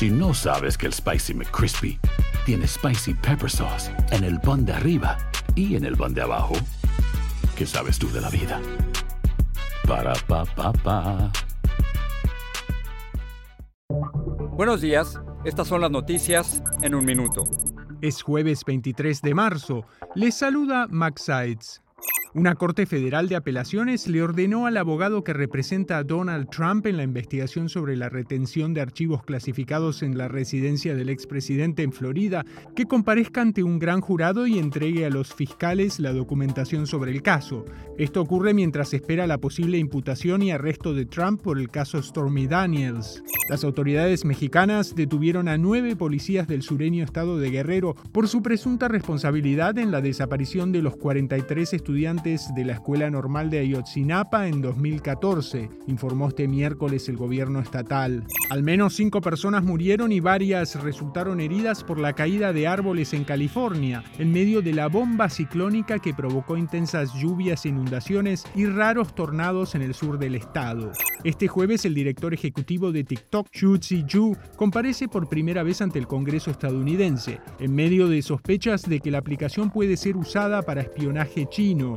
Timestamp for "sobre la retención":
27.68-28.72